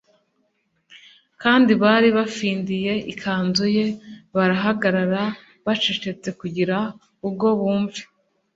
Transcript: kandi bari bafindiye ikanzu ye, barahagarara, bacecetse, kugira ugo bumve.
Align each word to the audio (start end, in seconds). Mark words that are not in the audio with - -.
kandi 1.41 1.71
bari 1.83 2.09
bafindiye 2.17 2.93
ikanzu 3.13 3.65
ye, 3.77 3.85
barahagarara, 4.35 5.23
bacecetse, 5.65 6.29
kugira 6.39 6.75
ugo 7.27 7.47
bumve. 7.59 8.01